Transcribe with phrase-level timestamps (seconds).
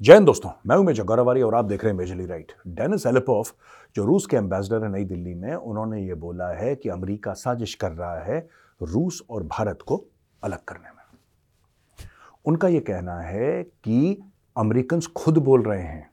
[0.00, 3.54] जैन दोस्तों, मैं हूँ मेजर गौरवारी और आप देख रहे हैं मेजली राइट। डेनिस एलिपोफ
[3.96, 7.74] जो रूस के एम्बेसडर है नई दिल्ली में, उन्होंने ये बोला है कि अमेरिका साजिश
[7.74, 8.48] कर रहा है
[8.82, 9.96] रूस और भारत को
[10.42, 12.06] अलग करने में।
[12.44, 14.22] उनका यह कहना है कि
[14.56, 16.10] अमेरिकन खुद बोल रहे हैं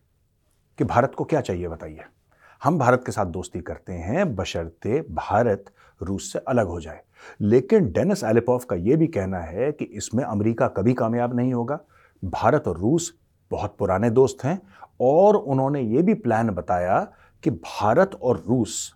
[0.77, 2.03] कि भारत को क्या चाहिए, बताइए।
[2.63, 5.65] हम भारत के साथ दोस्ती करते हैं, बशर्ते भारत
[6.01, 7.01] रूस से अलग हो जाए।
[7.41, 11.79] लेकिन डेनिस एलिपोफ का यह भी कहना है कि इसमें अमेरिका कभी कामयाब नहीं होगा।
[12.23, 13.13] भारत और रूस
[13.51, 14.61] बहुत पुराने दोस्त हैं
[15.01, 16.99] और उन्होंने ये भी प्लान बताया
[17.43, 18.93] कि भारत और रूस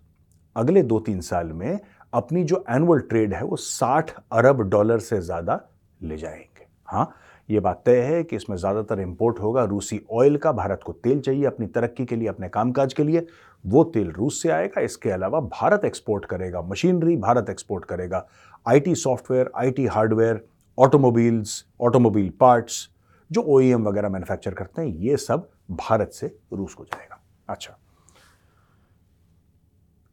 [0.56, 1.80] अगले दो तीन साल में
[2.14, 5.60] अपनी जो एनुअल ट्रेड है वो 60 अरब डॉलर से ज़्यादा
[6.00, 7.14] ले जाएँगे। हाँ
[7.50, 11.20] ये बात तय है कि इसमें ज़्यादातर इंपोर्ट होगा रूसी ऑयल का। भारत को तेल
[11.20, 13.26] चाहिए अपनी तरक्की के लिए, अपने कामकाज के लिए।
[13.66, 18.26] वो तेल रूस से आएगा, इसके अलावा भारत एक्सपोर्ट करेगा मशीनरी भारत एक्सपोर्ट करेगा।
[18.66, 20.44] IT software IT hardware
[20.78, 22.88] automobiles automobile parts
[23.32, 27.78] जो ओ वगैरह मैन्युफैक्चर करते हैं, ये सब भारत से रूस को जाएगा। अच्छा।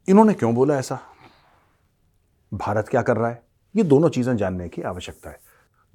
[0.09, 0.99] इन्होंने क्यों बोला ऐसा?
[2.53, 3.43] भारत क्या कर रहा है?
[3.75, 5.39] ये दोनों चीज़ें जानने की आवश्यकता है।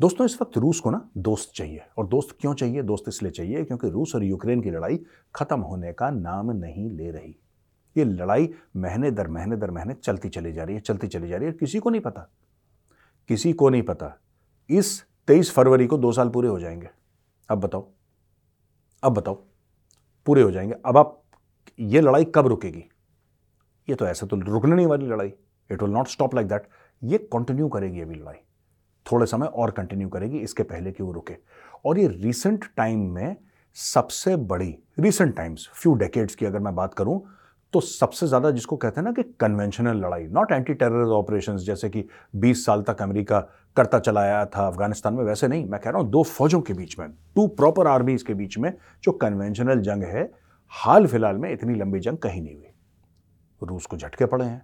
[0.00, 2.82] दोस्तों, इस वक्त रूस को ना दोस्त चाहिए। और दोस्त क्यों चाहिए?
[2.82, 7.10] दोस्त इसलिए चाहिए क्योंकि रूस और यूक्रेन की लड़ाई खत्म होने का नाम नहीं ले
[7.10, 7.36] रही।
[7.96, 11.36] ये लड़ाई महीने दर महीने दर महीने चलती चली जा रही है, चलती चली जा
[11.36, 12.30] रही है। किसी को नहीं पता।
[13.28, 14.20] किसी को नहीं पता।
[14.70, 16.97] इस तेईस फरवरी को दो साल पूरे हो जाएँगे।
[17.48, 17.88] अब बताओ।
[19.02, 19.34] अब बताओ।
[20.26, 21.22] पूरे हो जाएँगे। अब आप,
[21.80, 22.84] ये लड़ाई कब रुकेगी?
[23.88, 25.32] ये तो ऐसे तो रुकने नहीं वाली लड़ाई।
[25.70, 26.68] It will not stop like that
[27.02, 28.36] ये कंटिन्यू करेगी अभी लड़ाई।
[29.12, 31.36] थोड़े समय और कंटिन्यू करेगी, इसके पहले कि वो रुके।
[31.84, 33.36] और ये रिसेंट टाइम में
[33.74, 37.26] सबसे बड़ी रिसेंट टाइम्स फ्यू डेकेड्स की अगर मैं बात करूँ
[37.74, 41.88] तो सबसे ज़्यादा जिसको कहते हैं ना कि कन्वेंशनल लड़ाई नॉट एंटी टेरर ऑपरेशन जैसे
[41.88, 42.04] कि
[42.36, 43.40] 20 साल तक अमेरिका
[43.76, 46.74] करता चला आया था अफ़गानिस्तान में, वैसे नहीं। मैं कह रहा हूँ दो फौजों के
[46.74, 48.72] बीच में टू प्रॉपर आर्मीज के बीच में
[49.04, 50.30] जो कन्वेंशनल जंग है,
[50.72, 52.72] हाल फ़िलहाल में इतनी लंबी जंग कहीं नहीं हुई।
[53.62, 54.62] रूस को झटके पड़े हैं।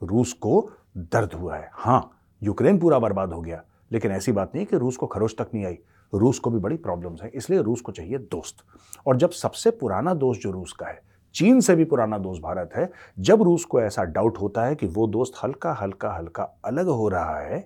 [0.00, 2.10] रूस को दर्द हुआ है। हाँ
[2.42, 5.64] यूक्रेन पूरा बर्बाद हो गया, लेकिन ऐसी बात नहीं कि रूस को खरोच तक नहीं
[5.66, 5.78] आई।
[6.12, 8.64] रूस को भी बड़ी प्रॉब्लम्स हैं, इसलिए रूस को चाहिए दोस्त।
[9.06, 11.02] और जब सबसे पुराना दोस्त जो रूस का है
[11.34, 14.86] चीन से भी पुराना दोस्त भारत है। जब रूस को ऐसा डाउट होता है कि
[14.86, 17.60] वो दोस्त हल्का हल्का हल्का अलग हो रहा है,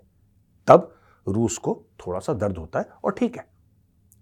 [0.68, 0.94] तब
[1.26, 3.46] रूस को थोड़ा सा दर्द होता है और ठीक है।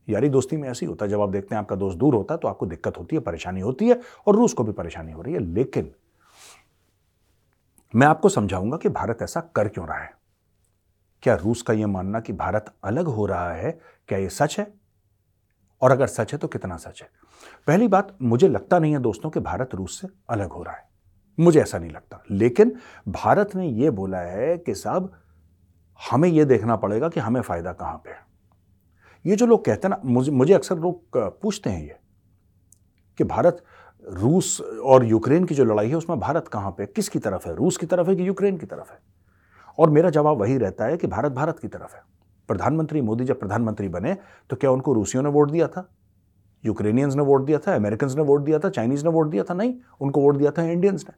[0.08, 2.38] यारी दोस्ती में ऐसी होता है। जब आप देखते हैं आपका दोस्त दूर होता है
[2.38, 5.34] तो आपको दिक्कत होती है, परेशानी होती है और रूस को भी परेशानी हो रही
[5.34, 5.92] है। लेकिन
[7.94, 10.10] मैं आपको समझाऊँगा कि भारत ऐसा कर क्यों रहा है।
[11.22, 14.81] क्या रूस का यह मानना कि भारत अलग हो रहा है, क्या यह सच है?
[15.82, 17.08] और अगर सच है तो कितना सच है?
[17.66, 20.88] पहली बात, मुझे लगता नहीं है दोस्तों कि भारत रूस से अलग हो रहा है।
[21.40, 22.76] मुझे ऐसा नहीं लगता। लेकिन
[23.08, 25.12] भारत ने यह बोला है कि साहब,
[26.10, 28.32] हमें यह देखना पड़ेगा कि हमें फ़ायदा कहाँ पे है।
[29.26, 31.96] ये जो लोग कहते हैं ना, मुझे मुझे अक्सर लोग पूछते हैं ये
[33.18, 33.64] कि भारत
[34.08, 37.54] रूस और यूक्रेन की जो लड़ाई है, उसमें भारत कहाँ पे किसकी तरफ़ है?
[37.54, 38.98] रूस की तरफ़ है कि यूक्रेन की तरफ़ है?
[39.78, 42.02] और मेरा जवाब वही रहता है कि भारत भारत की तरफ़ है।
[42.48, 44.16] प्रधानमंत्री मोदी जब प्रधानमंत्री बने
[44.50, 45.88] तो क्या उनको रूसियों ने वोट दिया था?
[46.64, 47.74] यूक्रेनियंस ने वोट दिया था?
[47.74, 48.68] अमेरिकन ने वोट दिया था?
[48.70, 49.54] चाइनीज़ ने वोट दिया था?
[49.54, 51.14] नहीं, उनको वोट दिया था इंडियंस ने।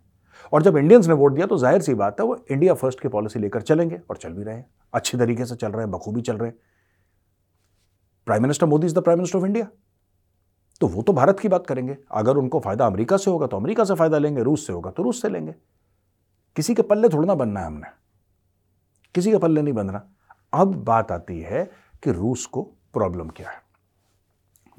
[0.52, 3.08] और जब इंडियंस ने वोट दिया तो ज़ाहिर सी बात है, वो इंडिया फ़र्स्ट की
[3.08, 6.20] पॉलिसी लेकर चलेंगे और चल भी रहे हैं। अच्छे तरीके से चल रहे हैं, बखूबी
[6.20, 6.56] चल रहे हैं।
[8.26, 9.66] Prime minister Modi is the prime minister of India
[10.80, 13.84] तो वो तो भारत की बात करेंगे। अगर उनको फ़ायदा अमेरिका से होगा तो अमेरिका
[13.84, 15.54] से फ़ायदा लेंगे, रूस से होगा तो रूस से लेंगे।
[16.56, 17.88] किसी के पल्ले थोड़ा ना बनना है हमने।
[19.14, 20.02] किसी के पल्ले नहीं बनना
[20.54, 21.64] अब बात आती है
[22.02, 22.62] कि रूस को
[22.94, 23.62] प्रॉब्लम क्या है।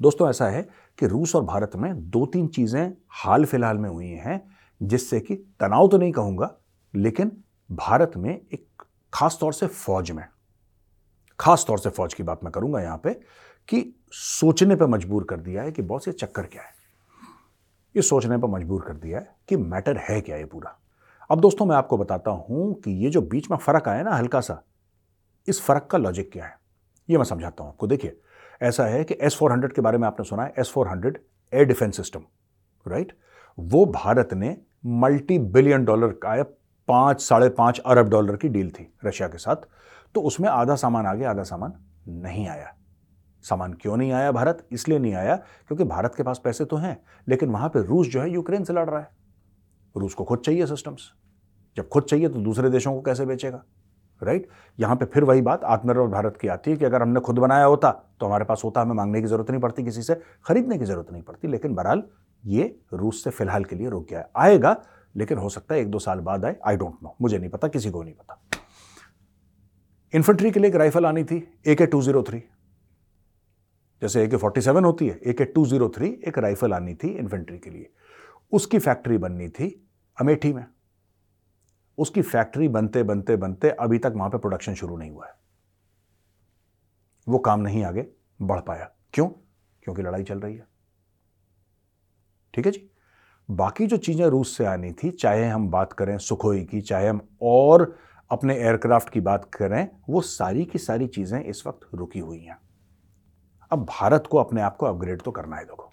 [0.00, 0.62] दोस्तों, ऐसा है
[0.98, 4.40] कि रूस और भारत में दो तीन चीज़ें हाल फ़िलहाल में हुई हैं,
[4.80, 6.54] जिससे कि तनाव तो नहीं कहूँगा,
[6.94, 7.32] लेकिन
[7.70, 8.82] भारत में एक
[9.12, 10.24] खास तौर से फौज में,
[11.38, 13.12] खास तौर से फौज की बात मैं करूँगा यहाँ पे,
[13.68, 16.74] कि सोचने पर मजबूर कर दिया है कि बॉस ये चक्कर क्या है।
[17.94, 20.76] ये सोचने पर मजबूर कर दिया है कि मैटर है क्या ये पूरा।
[21.30, 24.40] अब दोस्तों, मैं आपको बताता हूँ कि ये जो बीच में फ़र्क आया ना, हल्का
[24.40, 24.62] सा
[25.48, 26.58] इस फ़र्क का लॉजिक क्या है?
[27.08, 28.18] ये मैं समझाता हूँ आपको। देखिए,
[28.62, 31.18] ऐसा है कि एस फोर हंड्रेड के बारे में आपने सुना है S four hundred
[31.52, 32.22] air defence system
[32.86, 33.12] right
[33.58, 34.56] वो भारत ने
[34.86, 36.42] मल्टी बिलियन डॉलर का
[36.88, 39.66] पाँच, साढ़े पाँच अरब डॉलर की डील थी रशिया के साथ।
[40.14, 41.72] तो उसमें आधा सामान आ गया, आधा सामान
[42.08, 42.72] नहीं आया।
[43.44, 44.66] सामान क्यों नहीं आया भारत?
[44.72, 46.96] इसलिए नहीं आया क्योंकि भारत के पास पैसे तो हैं,
[47.28, 49.08] लेकिन वहाँ पे रूस जो है यूक्रेन से लड़ रहा है।
[49.96, 51.10] रूस को खुद चाहिए सिस्टम्स
[51.76, 53.62] जब खुद चाहिए तो दूसरे देशों को कैसे बेचेगा?
[54.20, 54.48] राइट?
[54.78, 57.64] यहाँ पे फिर वही बात आत्मनिर्भर भारत की आती है कि अगर हमने खुद बनाया
[57.64, 57.90] होता
[58.20, 60.14] तो हमारे पास होता, हमें मांगने की ज़रूरत नहीं पड़ती, किसी से
[60.46, 62.02] खरीदने की ज़रूरत नहीं पड़ती, लेकिन बहरहाल
[62.44, 64.76] ये रूस से फ़िलहाल के लिए रुक गया है। आएगा,
[65.14, 67.68] लेकिन हो सकता है एक दो साल बाद आए आई डोंट नो मुझे नहीं पता,
[67.68, 68.40] किसी को नहीं पता।
[70.12, 72.42] इन्फेंट्री के लिए एक राइफल आनी थी ए के टू ज़ीरो थ्री
[74.02, 76.94] जैसे ए के फोर्टी सेवन होती है A K two zero three एक राइफल आनी
[76.94, 77.90] थी इन्फेंट्री के लिए।
[78.52, 79.68] उसकी फैक्ट्री बननी थी
[80.18, 80.64] अमेठी में।
[81.98, 85.34] उसकी फैक्ट्री बनते बनते बनते अभी तक वहाँ पे प्रोडक्शन शुरू नहीं हुआ है।
[87.26, 88.06] वो काम नहीं आगे
[88.42, 89.28] बढ़ पाया। क्यों?
[89.82, 90.66] क्योंकि लड़ाई चल रही है।
[92.54, 92.90] ठीक है जी?
[93.48, 97.20] बाकी जो चीज़ें रूस से आनी थी, चाहे हम बात करें सुखोई की, चाहे हम
[97.42, 97.98] और
[98.30, 102.58] अपने एयरक्राफ्ट की बात करें, वो सारी की सारी चीज़ें इस वक्त रुकी हुई हैं।
[103.70, 105.90] अब भारत को अपने आप को अपग्रेड तो करना है, देखो।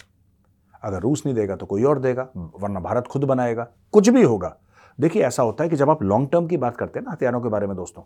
[0.84, 4.58] अगर रूस नहीं देगा तो कोई और देगा, वरना भारत खुद बनाएगा। कुछ भी होगा
[5.00, 7.42] देखिए, ऐसा होता है कि जब आप लॉन्ग टर्म की बात करते हैं ना, हथियारों
[7.42, 8.04] के बारे में दोस्तों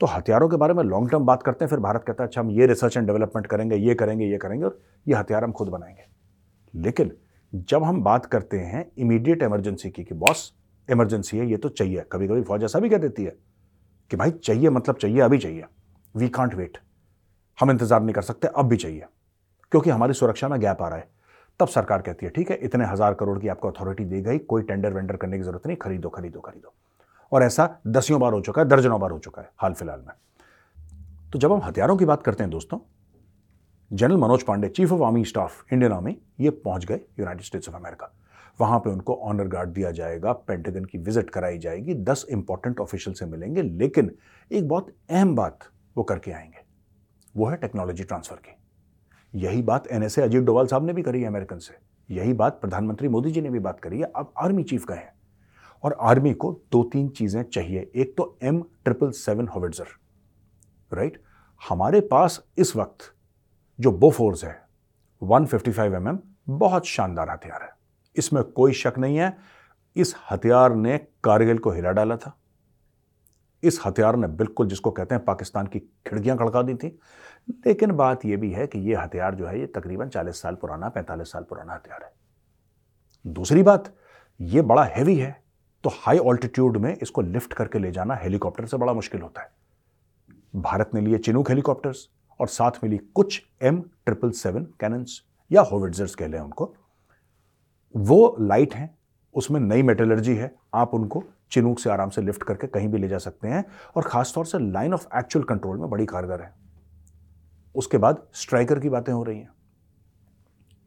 [0.00, 2.40] तो हथियारों के बारे में लॉन्ग टर्म बात करते हैं, फिर भारत कहता है अच्छा
[2.40, 4.78] हम ये रिसर्च एंड डेवलपमेंट करेंगे, ये करेंगे ये करेंगे, और
[5.08, 6.04] ये हथियार हम खुद बनाएँगे.
[6.74, 7.12] लेकिन
[7.54, 10.52] जब हम बात करते हैं इमीडिएट इमरजेंसी की, कि बॉस
[10.90, 13.36] इमरजेंसी है, ये तो चाहिए। कभी कभी फौज ऐसा भी कह देती है
[14.10, 15.64] कि, भाई, चाहिए मतलब चाहिए, अभी चाहिए।
[16.16, 16.78] वी कांट वेट
[17.60, 19.04] हम इंतज़ार नहीं कर सकते, अब भी चाहिए।
[19.70, 21.08] क्योंकि हमारी सुरक्षा में गैप आ रहा है।
[21.60, 24.62] तब सरकार कहती है, ठीक है, इतने हज़ार करोड़ की आपको अथॉरिटी दी गई, कोई
[24.62, 26.74] टेंडर वेंडर करने की ज़रूरत नहीं, खरीदो खरीदो खरीदो।
[27.32, 30.14] और ऐसा दसियों बार हो चुका है, दर्जनों बार हो चुका है हाल फ़िलहाल में।
[31.32, 32.78] तो जब हम हथियारों की बात करते हैं दोस्तों,
[33.90, 37.76] general Manoj Pande chief of army staff Indian army ये पहुँच गए यूनाइटेड स्टेट्स ऑफ़
[37.76, 38.12] अमेरिका
[38.58, 43.14] वहाँ पे उनको ऑनर गार्ड दिया जाएगा पेंटागन की विज़िट कराई जाएगी, दस इंपॉर्टेंट ऑफिशियल
[43.14, 44.10] से मिलेंगे, लेकिन
[44.50, 45.58] एक बहुत अहम बात
[45.96, 46.64] वो करके आएँगे,
[47.34, 48.56] वो है टेक्नोलॉजी ट्रांसफ़र की।
[49.36, 51.74] यही बात एनएसए अजीत डोवाल साहब ने भी करी है अमेरिकन से।
[52.14, 55.14] यही बात प्रधानमंत्री मोदी जी ने भी बात करी है। अब आर्मी चीफ का है?
[55.84, 59.86] और आर्मी को दो तीन चीज़ें चाहिए। एक तो M triple seven howitzer
[60.96, 61.22] right
[61.68, 63.14] हमारे पास इस वक्त
[63.80, 64.62] जो बोफोर्स है
[65.22, 66.16] 155 फिफ्टी mm
[66.48, 67.70] बहुत शानदार हथियार है।
[68.16, 69.36] इसमें कोई शक नहीं है।
[69.96, 72.38] इस हथियार ने कारगिल को हिला डाला था।
[73.62, 76.98] इस हथियार ने बिल्कुल जिसको कहते हैं पाकिस्तान की खिड़कियाँ खड़का दी थी।
[77.66, 80.88] लेकिन बात यह भी है कि यह हथियार जो है, ये तकरीबन 40 साल पुराना
[80.88, 82.12] 45 साल पुराना हथियार है।
[83.24, 83.94] दूसरी बात
[84.40, 85.44] यह बड़ा हैवी है
[85.84, 89.50] तो हाई ऑल्टीट्यूड में इसको लिफ्ट करके ले जाना हेलीकॉप्टर से बड़ा मुश्किल होता है।
[90.54, 92.08] भारत ने लिए चिनूक हेलीकॉप्टर्स
[92.40, 95.20] और साथ में मिली कुछ एम ट्रिपल सेवन कैनन्स
[95.50, 96.74] या होविट्जर्स कह लें उनको।
[97.94, 98.98] वो लाइट हैं,
[99.34, 103.08] उसमें नई मेटलर्जी है, आप उनको चिनूक से आराम से लिफ्ट करके कहीं भी ले
[103.08, 103.64] जा सकते हैं
[103.96, 106.52] और खासतौर से लाइन ऑफ़ एक्चुअल कंट्रोल में बड़ी कारगर है।
[107.74, 109.50] उसके बाद स्ट्राइकर की बातें हो रही हैं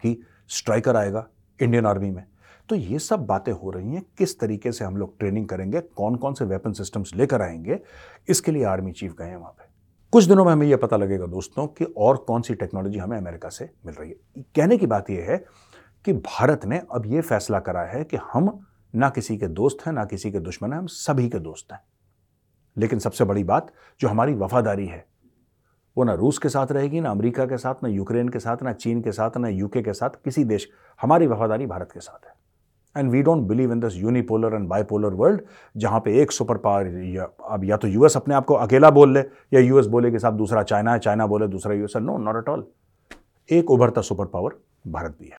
[0.03, 1.27] कि स्ट्राइकर आएगा
[1.59, 2.23] इंडियन आर्मी में।
[2.69, 6.15] तो ये सब बातें हो रही हैं, किस तरीके से हम लोग ट्रेनिंग करेंगे कौन
[6.15, 7.79] कौन से वेपन सिस्टम्स लेकर आएँगे,
[8.29, 9.67] इसके लिए आर्मी चीफ गए हैं वहाँ पे।
[10.13, 13.50] कुछ दिनों में हमें यह पता लगेगा दोस्तों कि और कौन सी टेक्नोलॉजी हमें अमेरिका
[13.50, 15.38] से मिल रही है। कहने की बात यह है
[16.06, 18.65] कि भारत ने अब यह फैसला करा है कि हम
[18.95, 21.81] ना किसी के दोस्त हैं, ना किसी के दुश्मन हैं, हम सभी के दोस्त हैं।
[22.77, 25.06] लेकिन सबसे बड़ी बात, जो हमारी वफादारी है,
[25.97, 28.74] वो ना रूस के साथ रहेगी, ना अमेरिका के साथ, ना यूक्रेन के साथ, ना
[28.74, 30.69] चीन के साथ, ना यूके के साथ, किसी देश,
[31.01, 32.33] हमारी वफादारी भारत के साथ है।
[32.97, 35.42] And we don't believe in this unipolar and bipolar world
[35.77, 39.13] जहाँ पे एक सुपर पावर या, अब या तो यूएस अपने आप को अकेला बोल
[39.13, 39.19] ले,
[39.53, 42.50] या यूएस बोले कि साहब दूसरा चाइना है चाइना बोले, दूसरा US no not at
[42.50, 42.68] all
[43.50, 44.51] एक उभरता सुपर पावर
[44.88, 45.27] भारत भी है।